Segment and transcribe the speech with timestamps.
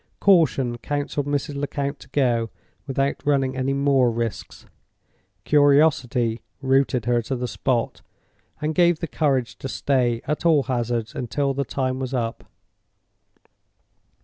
[0.19, 1.55] Caution counseled Mrs.
[1.57, 2.49] Lecount to go,
[2.87, 4.65] without running any more risks.
[5.43, 8.01] Curiosity rooted her to the spot,
[8.59, 12.45] and gave the courage to stay at all hazards until the time was up.